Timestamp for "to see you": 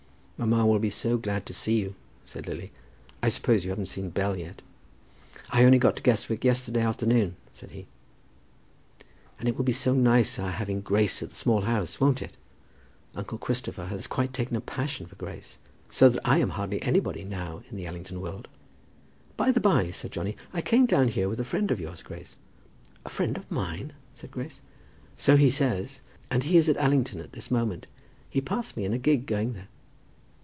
1.45-1.93